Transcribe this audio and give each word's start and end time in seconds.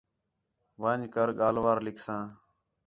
وَن٘ڄ 0.81 1.01
کر 1.13 1.27
ڳاھلوار 1.39 1.77
لکھساں 1.85 2.23